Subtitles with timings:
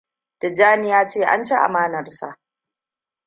[0.39, 2.39] Tijjani ya ce an ci amanar sa.